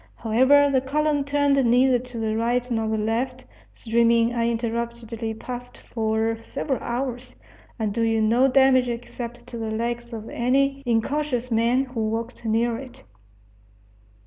However, 0.15 0.67
the 0.71 0.81
column 0.81 1.23
turned 1.23 1.63
neither 1.63 1.99
to 1.99 2.17
the 2.17 2.35
right 2.35 2.71
nor 2.71 2.87
the 2.87 2.97
left, 2.97 3.45
streaming 3.75 4.33
uninterruptedly 4.33 5.35
past 5.35 5.77
for 5.77 6.39
several 6.41 6.79
hours, 6.81 7.35
and 7.77 7.93
doing 7.93 8.27
no 8.27 8.47
damage 8.47 8.87
except 8.89 9.45
to 9.45 9.59
the 9.59 9.69
legs 9.69 10.11
of 10.11 10.27
any 10.27 10.81
incautious 10.87 11.51
man 11.51 11.85
who 11.85 11.99
walked 12.09 12.43
near 12.45 12.77
it. 12.79 13.03